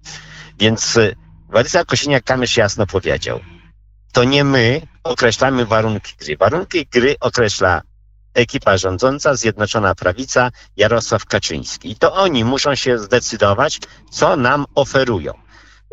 Więc 0.58 0.96
y, 0.96 1.16
Władysław 1.48 1.86
Kosiniak-Kamysz 1.86 2.58
jasno 2.58 2.86
powiedział, 2.86 3.40
to 4.12 4.24
nie 4.24 4.44
my 4.44 4.80
określamy 5.04 5.66
warunki 5.66 6.12
gry. 6.20 6.36
Warunki 6.36 6.86
gry 6.86 7.16
określa 7.20 7.82
ekipa 8.34 8.76
rządząca, 8.76 9.34
Zjednoczona 9.34 9.94
Prawica, 9.94 10.50
Jarosław 10.76 11.24
Kaczyński. 11.24 11.90
I 11.90 11.96
to 11.96 12.14
oni 12.14 12.44
muszą 12.44 12.74
się 12.74 12.98
zdecydować, 12.98 13.80
co 14.10 14.36
nam 14.36 14.64
oferują. 14.74 15.32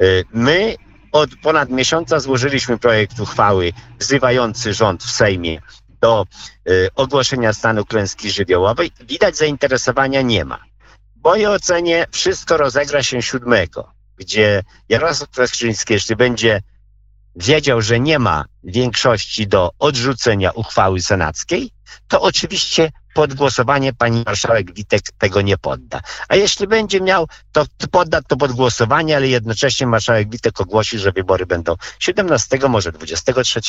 Y, 0.01 0.23
my 0.33 0.75
od 1.13 1.29
ponad 1.35 1.69
miesiąca 1.69 2.19
złożyliśmy 2.19 2.77
projekt 2.77 3.19
uchwały 3.19 3.73
wzywający 3.99 4.73
rząd 4.73 5.03
w 5.03 5.11
Sejmie 5.11 5.61
do 6.01 6.25
y, 6.69 6.89
ogłoszenia 6.95 7.53
stanu 7.53 7.85
klęski 7.85 8.31
żywiołowej. 8.31 8.91
Widać 9.01 9.37
zainteresowania 9.37 10.21
nie 10.21 10.45
ma. 10.45 10.59
W 11.15 11.23
mojej 11.23 11.47
ocenie 11.47 12.05
wszystko 12.11 12.57
rozegra 12.57 13.03
się 13.03 13.21
siódmego, 13.21 13.91
gdzie 14.17 14.63
Jarosław 14.89 15.29
Kaczyński, 15.29 15.93
jeśli 15.93 16.15
będzie 16.15 16.61
wiedział, 17.35 17.81
że 17.81 17.99
nie 17.99 18.19
ma 18.19 18.45
większości 18.63 19.47
do 19.47 19.71
odrzucenia 19.79 20.51
uchwały 20.51 21.01
senackiej, 21.01 21.71
to 22.07 22.21
oczywiście 22.21 22.91
pod 23.13 23.33
głosowanie 23.33 23.93
pani 23.93 24.23
marszałek 24.25 24.73
Witek 24.73 25.01
tego 25.17 25.41
nie 25.41 25.57
podda. 25.57 26.01
A 26.27 26.35
jeśli 26.35 26.67
będzie 26.67 27.01
miał, 27.01 27.27
to 27.51 27.65
podda 27.91 28.21
to 28.21 28.37
pod 28.37 28.51
głosowanie, 28.51 29.15
ale 29.15 29.27
jednocześnie 29.27 29.87
marszałek 29.87 30.29
Witek 30.29 30.61
ogłosi, 30.61 30.99
że 30.99 31.11
wybory 31.11 31.45
będą 31.45 31.75
17, 31.99 32.59
może 32.69 32.91
23. 32.91 33.61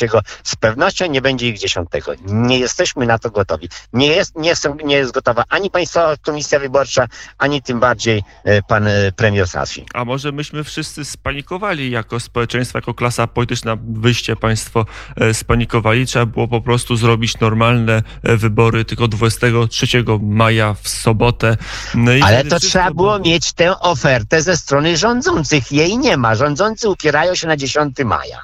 Z 0.43 0.55
pewnością 0.55 1.05
nie 1.05 1.21
będzie 1.21 1.47
ich 1.47 1.59
10. 1.59 1.89
Nie 2.25 2.59
jesteśmy 2.59 3.05
na 3.05 3.19
to 3.19 3.31
gotowi. 3.31 3.69
Nie 3.93 4.07
jest, 4.07 4.35
nie, 4.35 4.49
jest, 4.49 4.67
nie 4.85 4.95
jest 4.95 5.11
gotowa 5.11 5.43
ani 5.49 5.69
Państwowa 5.69 6.17
Komisja 6.17 6.59
Wyborcza, 6.59 7.07
ani 7.37 7.61
tym 7.61 7.79
bardziej 7.79 8.23
e, 8.43 8.61
pan 8.61 8.87
e, 8.87 9.11
premier 9.11 9.47
Sasin. 9.47 9.85
A 9.93 10.05
może 10.05 10.31
myśmy 10.31 10.63
wszyscy 10.63 11.05
spanikowali 11.05 11.91
jako 11.91 12.19
społeczeństwo, 12.19 12.77
jako 12.77 12.93
klasa 12.93 13.27
polityczna, 13.27 13.77
wyście 13.87 14.35
Państwo 14.35 14.85
e, 15.15 15.33
spanikowali. 15.33 16.05
Trzeba 16.05 16.25
było 16.25 16.47
po 16.47 16.61
prostu 16.61 16.95
zrobić 16.95 17.39
normalne 17.39 18.03
wybory, 18.23 18.85
tylko 18.85 19.07
20 19.07 19.34
23 19.37 19.87
maja 20.21 20.75
w 20.81 20.89
sobotę. 20.89 21.57
No 21.95 22.11
Ale 22.23 22.45
to 22.45 22.59
trzeba 22.59 22.91
było 22.91 23.19
mieć 23.19 23.53
tę 23.53 23.79
ofertę 23.79 24.41
ze 24.41 24.57
strony 24.57 24.97
rządzących. 24.97 25.71
Jej 25.71 25.97
nie 25.97 26.17
ma. 26.17 26.35
Rządzący 26.35 26.89
upierają 26.89 27.35
się 27.35 27.47
na 27.47 27.57
10 27.57 27.97
maja. 28.05 28.41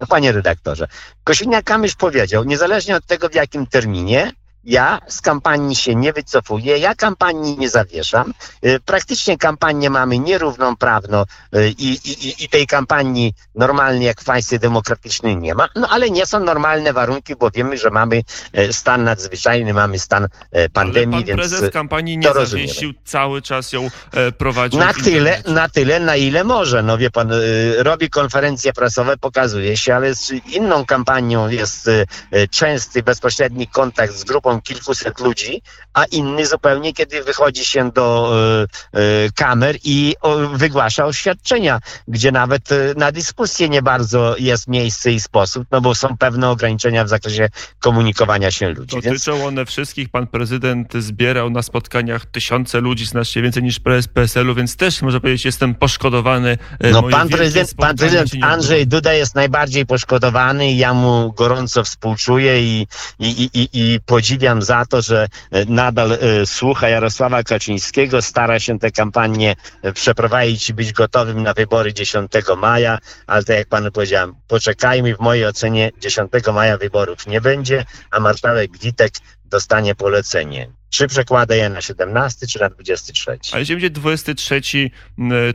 No 0.00 0.06
panie 0.06 0.32
redaktorze, 0.32 0.88
Kosiniak-Kamysz 1.24 1.96
powiedział, 1.96 2.44
niezależnie 2.44 2.96
od 2.96 3.06
tego 3.06 3.28
w 3.28 3.34
jakim 3.34 3.66
terminie, 3.66 4.32
ja 4.66 5.00
z 5.08 5.20
kampanii 5.20 5.76
się 5.76 5.94
nie 5.94 6.12
wycofuję, 6.12 6.78
ja 6.78 6.94
kampanii 6.94 7.58
nie 7.58 7.68
zawieszam. 7.68 8.34
Y, 8.64 8.80
praktycznie 8.84 9.38
kampanię 9.38 9.90
mamy 9.90 10.18
nierównoprawno 10.18 11.24
y, 11.56 11.68
i, 11.78 12.10
i, 12.10 12.44
i 12.44 12.48
tej 12.48 12.66
kampanii 12.66 13.34
normalnie 13.54 14.06
jak 14.06 14.20
w 14.20 14.24
państwie 14.24 14.58
demokratycznym 14.58 15.42
nie 15.42 15.54
ma, 15.54 15.68
no 15.76 15.88
ale 15.88 16.10
nie 16.10 16.26
są 16.26 16.40
normalne 16.40 16.92
warunki, 16.92 17.36
bo 17.36 17.50
wiemy, 17.50 17.78
że 17.78 17.90
mamy 17.90 18.22
y, 18.58 18.72
stan 18.72 19.04
nadzwyczajny, 19.04 19.74
mamy 19.74 19.98
stan 19.98 20.28
pandemii, 20.72 21.16
ale 21.16 21.26
pan 21.26 21.36
prezes 21.36 21.70
kampanii 21.70 22.18
nie 22.18 22.32
zawiesił, 22.32 22.92
cały 23.04 23.42
czas 23.42 23.72
ją 23.72 23.90
prowadził. 24.38 24.80
Na 24.80 24.94
tyle, 24.94 25.42
na 25.46 25.68
tyle, 25.68 26.00
na 26.00 26.16
ile 26.16 26.44
może. 26.44 26.82
No 26.82 26.98
wie 26.98 27.10
pan, 27.10 27.30
robi 27.78 28.10
konferencje 28.10 28.72
prasowe, 28.72 29.16
pokazuje 29.16 29.76
się, 29.76 29.94
ale 29.94 30.14
z 30.14 30.30
inną 30.30 30.86
kampanią 30.86 31.48
jest 31.48 31.90
częsty, 32.50 33.02
bezpośredni 33.02 33.66
kontakt 33.66 34.14
z 34.14 34.24
grupą 34.24 34.55
kilkuset 34.60 35.20
ludzi, 35.20 35.62
a 35.94 36.04
inny 36.04 36.46
zupełnie, 36.46 36.92
kiedy 36.92 37.22
wychodzi 37.22 37.64
się 37.64 37.90
do 37.90 38.32
y, 38.94 38.98
y, 38.98 39.30
kamer 39.34 39.76
i 39.84 40.14
o, 40.20 40.36
wygłasza 40.36 41.04
oświadczenia, 41.04 41.80
gdzie 42.08 42.32
nawet 42.32 42.72
y, 42.72 42.94
na 42.96 43.12
dyskusję 43.12 43.68
nie 43.68 43.82
bardzo 43.82 44.36
jest 44.38 44.68
miejsce 44.68 45.12
i 45.12 45.20
sposób, 45.20 45.66
no 45.70 45.80
bo 45.80 45.94
są 45.94 46.16
pewne 46.16 46.50
ograniczenia 46.50 47.04
w 47.04 47.08
zakresie 47.08 47.48
komunikowania 47.78 48.50
się 48.50 48.68
ludzi. 48.68 48.96
Dotyczą 48.96 49.32
więc... 49.32 49.44
one 49.44 49.66
wszystkich. 49.66 50.08
Pan 50.08 50.26
prezydent 50.26 50.92
zbierał 50.94 51.50
na 51.50 51.62
spotkaniach 51.62 52.26
tysiące 52.26 52.80
ludzi, 52.80 53.06
znacznie 53.06 53.42
więcej 53.42 53.62
niż 53.62 53.80
prezes 53.80 54.08
PSL-u, 54.08 54.54
więc 54.54 54.76
też 54.76 55.02
może 55.02 55.20
powiedzieć, 55.20 55.44
jestem 55.44 55.74
poszkodowany. 55.74 56.58
No 56.92 57.02
pan 57.02 57.28
prezydent, 57.28 57.74
pan 57.74 57.96
prezydent 57.96 58.30
Andrzej 58.42 58.86
Duda 58.86 59.12
jest 59.12 59.34
najbardziej 59.34 59.86
poszkodowany 59.86 60.72
i 60.72 60.76
ja 60.76 60.94
mu 60.94 61.32
gorąco 61.32 61.84
współczuję 61.84 62.62
i, 62.62 62.86
i, 63.18 63.26
i, 63.26 63.50
i, 63.60 63.68
i 63.72 64.00
podziwiam 64.06 64.35
podziwiam 64.36 64.62
za 64.62 64.86
to, 64.86 65.02
że 65.02 65.28
e, 65.50 65.64
nadal 65.64 66.12
e, 66.12 66.46
słucha 66.46 66.88
Jarosława 66.88 67.42
Kaczyńskiego, 67.42 68.22
stara 68.22 68.60
się 68.60 68.78
tę 68.78 68.90
kampanię 68.90 69.56
e, 69.82 69.92
przeprowadzić 69.92 70.70
i 70.70 70.74
być 70.74 70.92
gotowym 70.92 71.42
na 71.42 71.54
wybory 71.54 71.94
10 71.94 72.32
maja, 72.56 72.98
ale 73.26 73.44
tak 73.44 73.56
jak 73.56 73.68
panu 73.68 73.92
powiedziałem, 73.92 74.34
poczekajmy, 74.48 75.16
w 75.16 75.20
mojej 75.20 75.46
ocenie 75.46 75.90
10 76.00 76.30
maja 76.54 76.78
wyborów 76.78 77.26
nie 77.26 77.40
będzie, 77.40 77.84
a 78.10 78.20
marszałek 78.20 78.78
Witek 78.78 79.12
dostanie 79.44 79.94
polecenie. 79.94 80.68
Czy 80.90 81.08
przekłada 81.08 81.54
je 81.54 81.68
na 81.68 81.80
17, 81.80 82.46
czy 82.46 82.60
na 82.60 82.70
23? 82.70 83.38
A 83.52 83.58
jeśli 83.58 83.74
będzie 83.74 83.90
23, 83.90 84.60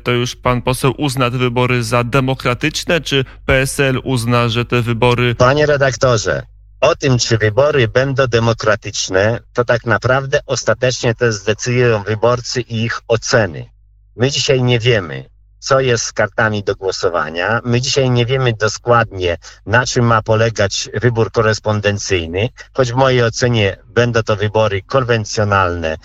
to 0.04 0.12
już 0.12 0.36
pan 0.36 0.62
poseł 0.62 0.94
uzna 0.98 1.32
te 1.32 1.38
wybory 1.38 1.84
za 1.84 2.04
demokratyczne, 2.04 3.02
czy 3.02 3.26
PSL 3.46 4.02
uzna, 4.04 4.50
że 4.50 4.66
te 4.66 4.82
wybory. 4.82 5.36
Panie 5.36 5.66
redaktorze, 5.66 6.44
o 6.82 6.96
tym, 6.96 7.18
czy 7.18 7.38
wybory 7.38 7.88
będą 7.88 8.28
demokratyczne, 8.28 9.40
to 9.54 9.66
tak 9.66 9.86
naprawdę 9.86 10.40
ostatecznie 10.46 11.16
to 11.16 11.32
zdecydują 11.32 12.04
wyborcy 12.04 12.62
i 12.62 12.84
ich 12.84 13.00
oceny. 13.08 13.70
My 14.16 14.32
dzisiaj 14.32 14.64
nie 14.64 14.80
wiemy, 14.80 15.26
co 15.60 15.80
jest 15.80 16.04
z 16.04 16.14
kartami 16.14 16.64
do 16.64 16.76
głosowania. 16.76 17.62
My 17.66 17.82
dzisiaj 17.82 18.10
nie 18.10 18.26
wiemy 18.26 18.54
dokładnie, 18.54 19.38
na 19.66 19.86
czym 19.86 20.06
ma 20.06 20.22
polegać 20.22 20.90
wybór 20.94 21.32
korespondencyjny, 21.32 22.50
choć 22.74 22.92
w 22.92 22.96
mojej 22.96 23.24
ocenie 23.24 23.78
będą 23.86 24.24
to 24.24 24.36
wybory 24.36 24.82
konwencjonalne, 24.82 25.98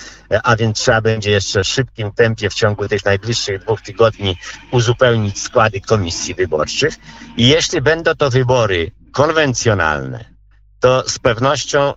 a 0.42 0.56
więc 0.56 0.78
trzeba 0.78 1.00
będzie 1.00 1.30
jeszcze 1.30 1.64
w 1.64 1.66
szybkim 1.66 2.12
tempie 2.12 2.50
w 2.50 2.54
ciągu 2.54 2.88
tych 2.88 3.04
najbliższych 3.04 3.62
dwóch 3.62 3.83
tygodni 3.83 4.37
uzupełnić 4.71 5.40
składy 5.40 5.80
komisji 5.80 6.35
wyborczych. 6.35 6.95
I 7.37 7.49
jeśli 7.49 7.80
będą 7.80 8.14
to 8.14 8.30
wybory 8.30 8.90
konwencjonalne, 9.12 10.35
to 10.80 11.09
z 11.09 11.18
pewnością 11.18 11.92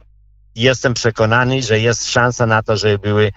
jestem 0.55 0.93
przekonany, 0.93 1.61
że 1.61 1.79
jest 1.79 2.11
szansa 2.11 2.45
na 2.45 2.63
to, 2.63 2.77
żeby 2.77 2.99
były 2.99 3.31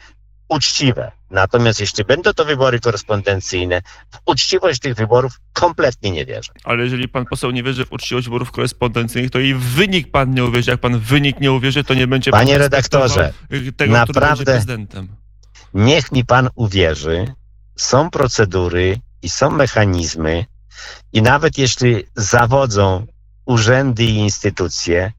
uczciwe. 0.48 1.12
Natomiast 1.30 1.80
jeśli 1.80 2.04
będą 2.04 2.32
to 2.32 2.44
wybory 2.44 2.80
korespondencyjne, 2.80 3.82
w 4.10 4.18
uczciwość 4.26 4.80
tych 4.80 4.94
wyborów 4.94 5.40
kompletnie 5.52 6.10
nie 6.10 6.26
wierzę. 6.26 6.52
Ale 6.64 6.84
jeżeli 6.84 7.08
pan 7.08 7.24
poseł 7.24 7.50
nie 7.50 7.62
wierzy 7.62 7.86
w 7.86 7.92
uczciwość 7.92 8.26
wyborów 8.26 8.52
korespondencyjnych, 8.52 9.30
to 9.30 9.38
i 9.38 9.54
w 9.54 9.62
wynik 9.62 10.10
pan 10.10 10.34
nie 10.34 10.44
uwierzy. 10.44 10.70
Jak 10.70 10.80
pan 10.80 10.98
wynik 10.98 11.40
nie 11.40 11.52
uwierzy, 11.52 11.84
to 11.84 11.94
nie 11.94 12.06
będzie 12.06 12.30
Panie 12.30 12.58
redaktorze, 12.58 13.32
tego, 13.76 13.92
naprawdę 13.92 14.44
prezydentem. 14.44 15.08
Niech 15.74 16.12
mi 16.12 16.24
pan 16.24 16.48
uwierzy, 16.54 17.34
są 17.76 18.10
procedury 18.10 19.00
i 19.22 19.28
są 19.28 19.50
mechanizmy 19.50 20.44
i 21.12 21.22
nawet 21.22 21.58
jeśli 21.58 22.04
zawodzą 22.16 23.06
urzędy 23.44 24.04
i 24.04 24.16
instytucje, 24.16 25.12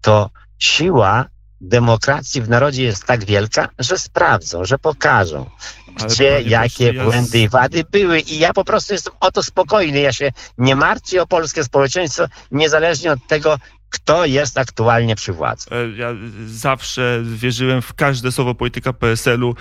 to 0.00 0.30
siła 0.58 1.24
demokracji 1.60 2.42
w 2.42 2.48
narodzie 2.48 2.82
jest 2.82 3.04
tak 3.04 3.24
wielka, 3.24 3.68
że 3.78 3.98
sprawdzą, 3.98 4.64
że 4.64 4.78
pokażą, 4.78 5.50
gdzie, 5.96 6.42
jakie 6.42 6.92
błędy 6.92 7.38
i 7.38 7.48
wady 7.48 7.84
były. 7.84 8.20
I 8.20 8.38
ja 8.38 8.52
po 8.52 8.64
prostu 8.64 8.92
jestem 8.92 9.14
o 9.20 9.32
to 9.32 9.42
spokojny. 9.42 10.00
Ja 10.00 10.12
się 10.12 10.32
nie 10.58 10.76
martwię 10.76 11.22
o 11.22 11.26
polskie 11.26 11.64
społeczeństwo, 11.64 12.24
niezależnie 12.50 13.12
od 13.12 13.26
tego, 13.26 13.58
kto 13.90 14.24
jest 14.24 14.58
aktualnie 14.58 15.16
przy 15.16 15.32
władzy. 15.32 15.66
E, 15.70 15.96
ja 15.96 16.08
zawsze 16.46 17.22
wierzyłem 17.24 17.82
w 17.82 17.94
każde 17.94 18.32
słowo 18.32 18.54
polityka 18.54 18.92
PSL-u, 18.92 19.54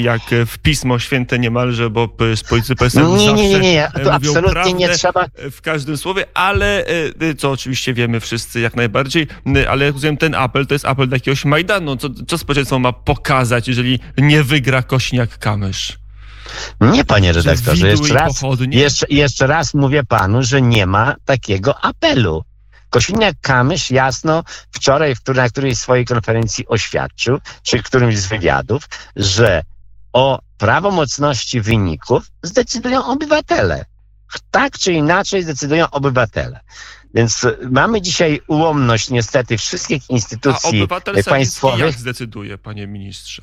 jak 0.00 0.22
w 0.46 0.58
pismo 0.58 0.98
święte 0.98 1.38
niemalże, 1.38 1.90
bo 1.90 2.08
politycy 2.48 2.76
PSL-u 2.76 3.16
nie, 3.16 3.32
nie, 3.32 3.48
nie, 3.48 3.48
nie, 3.48 3.72
nie. 3.72 3.90
To 4.04 4.12
absolutnie 4.12 4.72
nie 4.72 4.88
trzeba. 4.88 5.26
W 5.50 5.60
każdym 5.60 5.96
słowie, 5.96 6.24
ale 6.34 6.84
e, 7.20 7.34
co 7.34 7.50
oczywiście 7.50 7.94
wiemy 7.94 8.20
wszyscy 8.20 8.60
jak 8.60 8.76
najbardziej, 8.76 9.26
ale 9.68 9.84
jak 9.84 9.94
rozumiem, 9.94 10.16
ten 10.16 10.34
apel 10.34 10.66
to 10.66 10.74
jest 10.74 10.84
apel 10.84 11.08
do 11.08 11.16
jakiegoś 11.16 11.44
Majdanu. 11.44 11.96
Co, 11.96 12.08
co 12.28 12.38
społeczeństwo 12.38 12.78
ma 12.78 12.92
pokazać, 12.92 13.68
jeżeli 13.68 14.00
nie 14.18 14.42
wygra 14.42 14.80
Kośniak-Kamysz? 14.80 16.00
Nie, 16.80 17.04
panie 17.04 17.32
redaktorze, 17.32 17.88
jeszcze 17.88 18.14
raz, 18.14 18.42
jeszcze, 18.70 19.06
jeszcze 19.10 19.46
raz 19.46 19.74
mówię 19.74 20.04
panu, 20.04 20.42
że 20.42 20.62
nie 20.62 20.86
ma 20.86 21.16
takiego 21.24 21.84
apelu. 21.84 22.44
Kosiniak-Kamysz 22.90 23.94
jasno 23.94 24.44
wczoraj 24.72 25.14
w, 25.14 25.34
na 25.34 25.48
którejś 25.48 25.78
swojej 25.78 26.04
konferencji 26.04 26.66
oświadczył, 26.68 27.38
czy 27.62 27.82
którymś 27.82 28.18
z 28.18 28.26
wywiadów, 28.26 28.88
że 29.16 29.62
o 30.12 30.38
prawomocności 30.58 31.60
wyników 31.60 32.26
zdecydują 32.42 33.04
obywatele 33.04 33.84
Tak 34.50 34.78
czy 34.78 34.92
inaczej 34.92 35.44
decydują 35.44 35.90
obywatele. 35.90 36.60
Więc 37.14 37.46
mamy 37.70 38.02
dzisiaj 38.02 38.40
ułomność 38.46 39.10
niestety 39.10 39.58
wszystkich 39.58 40.10
instytucji 40.10 40.80
A 40.80 40.84
obywatel 40.84 41.24
państwowych. 41.24 41.80
jak 41.80 41.92
zdecyduje, 41.92 42.58
panie 42.58 42.86
ministrze? 42.86 43.42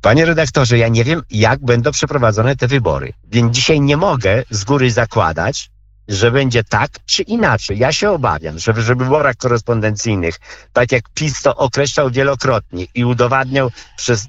Panie 0.00 0.24
redaktorze, 0.24 0.78
ja 0.78 0.88
nie 0.88 1.04
wiem, 1.04 1.22
jak 1.30 1.64
będą 1.64 1.92
przeprowadzone 1.92 2.56
te 2.56 2.68
wybory. 2.68 3.12
Więc 3.24 3.56
dzisiaj 3.56 3.80
nie 3.80 3.96
mogę 3.96 4.42
z 4.50 4.64
góry 4.64 4.90
zakładać, 4.90 5.70
że 6.08 6.30
będzie 6.30 6.64
tak 6.64 6.90
czy 7.06 7.22
inaczej. 7.22 7.78
Ja 7.78 7.92
się 7.92 8.10
obawiam, 8.10 8.58
że 8.58 8.72
w 8.72 8.76
wyborach 8.76 9.36
korespondencyjnych, 9.36 10.40
tak 10.72 10.92
jak 10.92 11.08
PiS 11.14 11.42
to 11.42 11.56
określał 11.56 12.10
wielokrotnie 12.10 12.86
i 12.94 13.04
udowadniał 13.04 13.70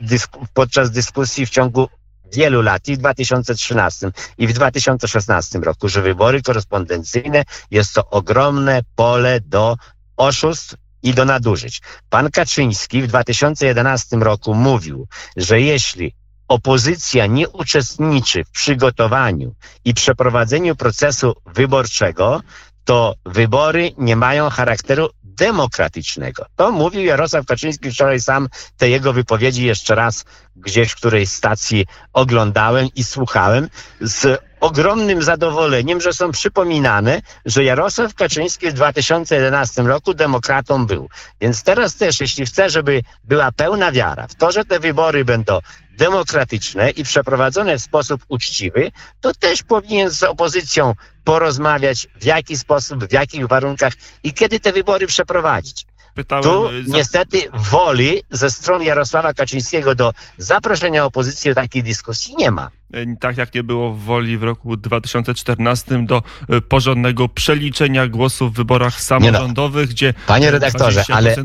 dysku, 0.02 0.46
podczas 0.54 0.92
dyskusji 0.92 1.46
w 1.46 1.50
ciągu 1.50 1.88
wielu 2.34 2.62
lat, 2.62 2.88
i 2.88 2.96
w 2.96 2.98
2013 2.98 4.12
i 4.38 4.48
w 4.48 4.54
2016 4.54 5.60
roku, 5.60 5.90
że 5.90 6.02
wybory 6.02 6.42
korespondencyjne 6.42 7.44
jest 7.72 7.94
to 7.94 8.10
ogromne 8.10 8.82
pole 8.96 9.40
do 9.42 9.78
oszustw 10.18 10.76
i 11.04 11.14
do 11.14 11.26
nadużyć. 11.26 11.82
Pan 12.10 12.32
Kaczyński 12.32 13.02
w 13.02 13.08
2011 13.08 14.18
roku 14.18 14.54
mówił, 14.54 15.08
że 15.38 15.62
jeśli 15.62 16.14
opozycja 16.48 17.26
nie 17.26 17.50
uczestniczy 17.50 18.44
w 18.44 18.50
przygotowaniu 18.50 19.56
i 19.86 19.94
przeprowadzeniu 19.94 20.76
procesu 20.76 21.34
wyborczego, 21.46 22.42
to 22.86 23.16
wybory 23.26 23.92
nie 23.98 24.16
mają 24.16 24.50
charakteru 24.50 25.10
demokratycznego. 25.24 26.46
To 26.56 26.72
mówił 26.72 27.04
Jarosław 27.04 27.46
Kaczyński 27.46 27.92
wczoraj 27.92 28.20
sam 28.22 28.48
te 28.78 28.90
jego 28.90 29.14
wypowiedzi 29.14 29.66
jeszcze 29.66 29.96
raz 29.96 30.26
gdzieś 30.56 30.92
w 30.92 30.96
którejś 30.96 31.30
stacji 31.30 31.86
oglądałem 32.14 32.88
i 32.96 33.04
słuchałem 33.04 33.70
z 34.02 34.45
ogromnym 34.60 35.24
zadowoleniem, 35.24 36.02
że 36.02 36.14
są 36.14 36.32
przypominane, 36.32 37.22
że 37.46 37.64
Jarosław 37.64 38.16
Kaczyński 38.16 38.70
w 38.70 38.74
2011 38.74 39.82
roku 39.82 40.14
demokratą 40.14 40.86
był. 40.86 41.10
Więc 41.42 41.64
teraz 41.64 41.96
też, 41.96 42.20
jeśli 42.20 42.46
chce, 42.46 42.70
żeby 42.70 43.02
była 43.24 43.52
pełna 43.52 43.92
wiara 43.92 44.28
w 44.28 44.36
to, 44.36 44.52
że 44.52 44.66
te 44.66 44.80
wybory 44.80 45.26
będą 45.26 45.60
demokratyczne 45.98 46.90
i 46.90 47.04
przeprowadzone 47.04 47.78
w 47.78 47.82
sposób 47.82 48.22
uczciwy, 48.28 48.92
to 49.22 49.34
też 49.34 49.64
powinien 49.64 50.10
z 50.10 50.24
opozycją 50.24 50.94
porozmawiać, 51.24 52.08
w 52.16 52.26
jaki 52.26 52.58
sposób, 52.58 53.06
w 53.06 53.12
jakich 53.12 53.48
warunkach 53.48 53.94
i 54.24 54.34
kiedy 54.34 54.60
te 54.60 54.72
wybory 54.72 55.08
przeprowadzić. 55.08 55.86
Pytałem 56.16 56.44
tu 56.44 56.70
y, 56.70 56.84
za... 56.84 56.98
niestety 56.98 57.38
woli 57.54 58.24
ze 58.32 58.50
strony 58.50 58.86
Jarosława 58.86 59.34
Kaczyńskiego 59.34 59.96
do 59.96 60.14
zaproszenia 60.38 61.06
opozycji 61.06 61.52
do 61.52 61.56
takiej 61.56 61.84
dyskusji 61.84 62.36
nie 62.38 62.52
ma. 62.52 62.70
E, 62.94 63.16
tak 63.20 63.38
jak 63.38 63.54
nie 63.54 63.64
było 63.64 63.94
woli 63.94 64.38
w 64.38 64.44
roku 64.44 64.78
2014 64.78 66.06
do 66.06 66.24
e, 66.50 66.62
porządnego 66.62 67.30
przeliczenia 67.30 68.08
głosów 68.08 68.54
w 68.54 68.56
wyborach 68.56 68.94
no. 68.94 69.00
samorządowych, 69.00 69.88
no. 69.88 69.94
gdzie 69.94 70.14
Panie 70.28 70.52
redaktorze, 70.52 71.04
ale, 71.10 71.36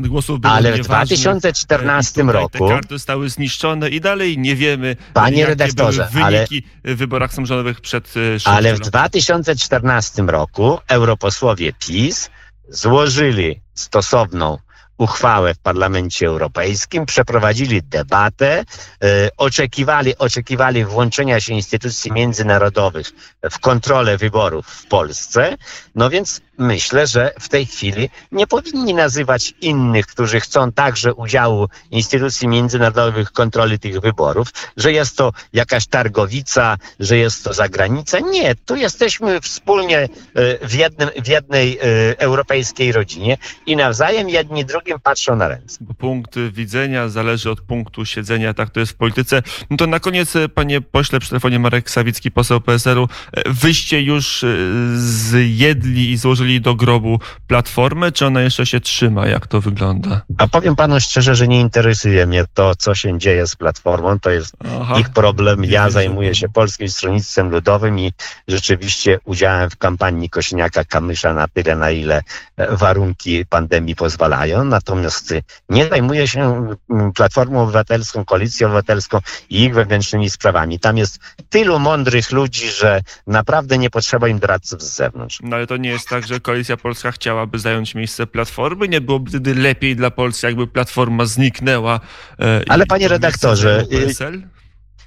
ale 0.51 0.73
w 0.73 0.85
2014 0.85 2.21
e, 2.21 2.31
roku 2.31 2.49
te 2.49 2.59
karty 2.59 2.95
zostały 2.95 3.29
zniszczone 3.29 3.89
i 3.89 4.01
dalej 4.01 4.37
nie 4.37 4.55
wiemy, 4.55 4.95
Panie 5.13 5.37
jakie 5.37 5.49
redaktorze, 5.49 6.09
były 6.11 6.25
wyniki 6.25 6.63
ale, 6.83 6.95
w 6.95 6.97
wyborach 6.97 7.33
samorządowych 7.33 7.81
przed 7.81 8.13
Ale 8.45 8.75
w 8.75 8.79
2014 8.79 10.21
roku 10.21 10.79
europosłowie 10.87 11.73
PiS 11.79 12.29
złożyli 12.71 13.61
stosowną 13.73 14.57
uchwałę 15.01 15.53
w 15.53 15.59
Parlamencie 15.59 16.27
Europejskim, 16.27 17.05
przeprowadzili 17.05 17.83
debatę, 17.83 18.63
e, 19.03 19.29
oczekiwali, 19.37 20.17
oczekiwali 20.17 20.85
włączenia 20.85 21.39
się 21.39 21.53
instytucji 21.53 22.11
międzynarodowych 22.11 23.11
w 23.51 23.59
kontrolę 23.59 24.17
wyborów 24.17 24.67
w 24.67 24.85
Polsce. 24.87 25.57
No 25.95 26.09
więc 26.09 26.41
myślę, 26.57 27.07
że 27.07 27.31
w 27.39 27.49
tej 27.49 27.65
chwili 27.65 28.09
nie 28.31 28.47
powinni 28.47 28.93
nazywać 28.93 29.53
innych, 29.61 30.07
którzy 30.07 30.39
chcą 30.39 30.71
także 30.71 31.13
udziału 31.13 31.67
instytucji 31.91 32.47
międzynarodowych 32.47 33.31
kontroli 33.31 33.79
tych 33.79 33.99
wyborów, 33.99 34.47
że 34.77 34.91
jest 34.91 35.17
to 35.17 35.31
jakaś 35.53 35.87
targowica, 35.87 36.77
że 36.99 37.17
jest 37.17 37.43
to 37.43 37.53
zagranica. 37.53 38.19
Nie, 38.19 38.55
tu 38.55 38.75
jesteśmy 38.75 39.41
wspólnie 39.41 39.99
e, 39.99 40.09
w, 40.67 40.73
jednym, 40.73 41.09
w 41.23 41.27
jednej 41.27 41.77
e, 41.77 41.81
europejskiej 42.19 42.91
rodzinie 42.91 43.37
i 43.65 43.75
nawzajem 43.75 44.29
jedni 44.29 44.65
patrzą 44.99 45.35
na 45.35 45.47
ręce. 45.47 45.85
Punkt 45.97 46.39
widzenia 46.39 47.09
zależy 47.09 47.51
od 47.51 47.61
punktu 47.61 48.05
siedzenia, 48.05 48.53
tak 48.53 48.69
to 48.69 48.79
jest 48.79 48.91
w 48.91 48.95
polityce. 48.95 49.43
No 49.69 49.77
to 49.77 49.87
na 49.87 49.99
koniec, 49.99 50.35
e, 50.35 50.49
panie 50.49 50.81
pośle, 50.81 51.19
przy 51.19 51.29
telefonie 51.29 51.59
Marek 51.59 51.89
Sawicki, 51.89 52.31
poseł 52.31 52.61
PSL-u, 52.61 53.07
wyście 53.45 54.01
już 54.01 54.45
zjedli 54.95 56.11
i 56.11 56.17
złożyli 56.17 56.61
do 56.61 56.75
grobu 56.75 57.19
Platformę, 57.47 58.11
czy 58.11 58.25
ona 58.25 58.41
jeszcze 58.41 58.65
się 58.65 58.79
trzyma? 58.79 59.27
Jak 59.27 59.47
to 59.47 59.61
wygląda? 59.61 60.21
A 60.37 60.47
powiem 60.47 60.75
panu 60.75 60.99
szczerze, 60.99 61.35
że 61.35 61.47
nie 61.47 61.59
interesuje 61.59 62.27
mnie 62.27 62.45
to, 62.53 62.75
co 62.75 62.95
się 62.95 63.19
dzieje 63.19 63.47
z 63.47 63.55
Platformą. 63.55 64.19
To 64.19 64.29
jest 64.29 64.55
Aha. 64.81 64.99
ich 64.99 65.09
problem. 65.09 65.65
Ja 65.65 65.89
zajmuję 65.89 66.35
się 66.35 66.49
Polskim 66.49 66.89
Stronnictwem 66.89 67.49
Ludowym 67.49 67.99
i 67.99 68.13
rzeczywiście 68.47 69.19
udziałem 69.25 69.69
w 69.69 69.77
kampanii 69.77 70.29
Kośniaka-Kamysza 70.29 71.35
na 71.35 71.47
tyle, 71.47 71.75
na 71.75 71.91
ile 71.91 72.21
e, 72.57 72.75
warunki 72.75 73.45
pandemii 73.45 73.95
pozwalają. 73.95 74.63
Natomiast 74.71 75.33
nie 75.69 75.89
zajmuję 75.89 76.27
się 76.27 76.41
mm, 76.89 77.13
Platformą 77.13 77.61
Obywatelską, 77.63 78.25
Koalicją 78.25 78.67
Obywatelską 78.67 79.19
i 79.49 79.63
ich 79.63 79.73
wewnętrznymi 79.73 80.29
sprawami. 80.29 80.79
Tam 80.79 80.97
jest 80.97 81.19
tylu 81.49 81.79
mądrych 81.79 82.31
ludzi, 82.31 82.69
że 82.69 83.01
naprawdę 83.27 83.77
nie 83.77 83.89
potrzeba 83.89 84.27
im 84.27 84.39
doradców 84.39 84.81
z 84.81 84.95
zewnątrz. 84.95 85.39
No 85.43 85.55
ale 85.55 85.67
to 85.67 85.77
nie 85.77 85.89
jest 85.89 86.09
tak, 86.09 86.27
że 86.27 86.39
Koalicja 86.39 86.77
Polska 86.77 87.11
chciałaby 87.11 87.59
zająć 87.59 87.95
miejsce 87.95 88.27
Platformy? 88.27 88.87
Nie 88.87 89.01
byłoby 89.01 89.29
wtedy 89.29 89.55
lepiej 89.55 89.95
dla 89.95 90.11
Polski, 90.11 90.45
jakby 90.45 90.67
Platforma 90.67 91.25
zniknęła? 91.25 91.99
E, 92.39 92.61
Ale 92.69 92.85
panie 92.85 93.07
redaktorze, 93.07 93.85
y, 93.91 94.41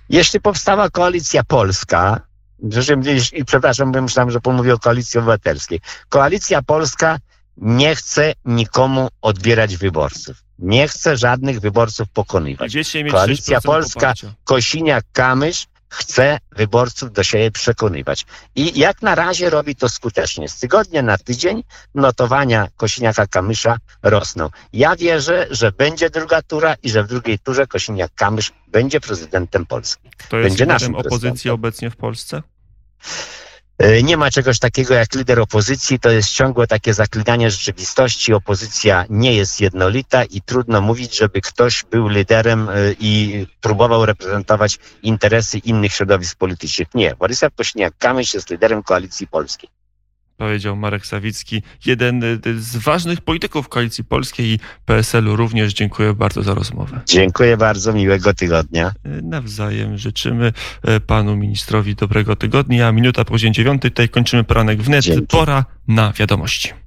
jeśli 0.08 0.40
powstała 0.40 0.90
Koalicja 0.90 1.44
Polska, 1.44 2.20
i 3.32 3.44
przepraszam, 3.44 3.92
bo 3.92 4.02
myślałem, 4.02 4.30
że 4.30 4.40
pomówię 4.40 4.74
o 4.74 4.78
Koalicji 4.78 5.18
Obywatelskiej. 5.18 5.80
Koalicja 6.08 6.62
Polska 6.62 7.18
nie 7.56 7.96
chce 7.96 8.32
nikomu 8.44 9.08
odbierać 9.22 9.76
wyborców. 9.76 10.36
Nie 10.58 10.88
chce 10.88 11.16
żadnych 11.16 11.60
wyborców 11.60 12.08
pokonywać. 12.08 12.72
Koalicja 13.10 13.60
Polska, 13.60 14.12
Kosiniak-Kamysz 14.44 15.66
chce 15.88 16.38
wyborców 16.56 17.12
do 17.12 17.22
siebie 17.22 17.50
przekonywać. 17.50 18.26
I 18.54 18.78
jak 18.78 19.02
na 19.02 19.14
razie 19.14 19.50
robi 19.50 19.76
to 19.76 19.88
skutecznie. 19.88 20.48
Z 20.48 20.58
tygodnia 20.58 21.02
na 21.02 21.18
tydzień 21.18 21.64
notowania 21.94 22.68
Kosiniaka-Kamysza 22.76 23.76
rosną. 24.02 24.50
Ja 24.72 24.96
wierzę, 24.96 25.46
że 25.50 25.72
będzie 25.72 26.10
druga 26.10 26.42
tura 26.42 26.74
i 26.82 26.90
że 26.90 27.04
w 27.04 27.06
drugiej 27.06 27.38
turze 27.38 27.66
Kosiniak-Kamysz 27.66 28.50
będzie 28.68 29.00
prezydentem 29.00 29.66
Polski. 29.66 30.10
To 30.28 30.38
jest 30.38 30.48
będzie 30.48 30.66
naszym 30.66 30.94
opozycji 30.94 31.50
obecnie 31.50 31.90
w 31.90 31.96
Polsce? 31.96 32.42
E, 33.78 34.02
nie 34.02 34.16
ma 34.16 34.30
czegoś 34.30 34.58
takiego 34.58 34.94
jak 34.94 35.14
lider 35.14 35.40
opozycji, 35.40 36.00
to 36.00 36.10
jest 36.10 36.30
ciągłe 36.30 36.66
takie 36.66 36.94
zaklinanie 36.94 37.50
rzeczywistości. 37.50 38.32
Opozycja 38.32 39.04
nie 39.10 39.34
jest 39.34 39.60
jednolita 39.60 40.24
i 40.24 40.40
trudno 40.40 40.80
mówić, 40.80 41.18
żeby 41.18 41.40
ktoś 41.40 41.84
był 41.90 42.08
liderem 42.08 42.68
e, 42.68 42.72
i 43.00 43.46
próbował 43.60 44.06
reprezentować 44.06 44.78
interesy 45.02 45.58
innych 45.58 45.92
środowisk 45.92 46.38
politycznych. 46.38 46.88
Nie. 46.94 47.14
Władysław 47.14 47.52
Kośniak-Kamysz 47.52 48.34
jest 48.34 48.50
liderem 48.50 48.82
Koalicji 48.82 49.26
Polskiej 49.26 49.70
powiedział 50.36 50.76
Marek 50.76 51.06
Sawicki, 51.06 51.62
jeden 51.86 52.24
y, 52.24 52.38
z 52.60 52.76
ważnych 52.76 53.20
polityków 53.20 53.68
Koalicji 53.68 54.04
Polskiej 54.04 54.46
i 54.46 54.58
PSL-u 54.84 55.36
również. 55.36 55.74
Dziękuję 55.74 56.14
bardzo 56.14 56.42
za 56.42 56.54
rozmowę. 56.54 57.00
Dziękuję 57.06 57.56
bardzo, 57.56 57.92
miłego 57.92 58.34
tygodnia. 58.34 58.92
Y, 59.06 59.22
nawzajem 59.22 59.98
życzymy 59.98 60.52
y, 60.88 61.00
panu 61.00 61.36
ministrowi 61.36 61.94
dobrego 61.94 62.36
tygodnia. 62.36 62.92
Minuta 62.92 63.24
po 63.24 63.30
godzinie 63.30 63.52
dziewiątej, 63.52 63.90
tutaj 63.90 64.08
kończymy 64.08 64.44
poranek 64.44 64.82
wnet. 64.82 65.04
Dzięki. 65.04 65.26
Pora 65.26 65.64
na 65.88 66.12
wiadomości. 66.12 66.83